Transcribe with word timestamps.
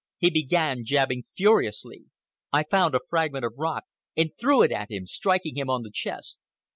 He 0.17 0.31
began 0.31 0.83
jabbing 0.83 1.25
furiously. 1.37 2.05
I 2.51 2.63
found 2.63 2.95
a 2.95 2.99
fragment 3.07 3.45
of 3.45 3.53
rock 3.55 3.83
and 4.17 4.31
threw 4.35 4.63
it 4.63 4.71
at 4.71 4.89
him, 4.89 5.05
striking 5.05 5.55
him 5.57 5.69
on 5.69 5.83
the 5.83 5.91
chest. 5.91 6.43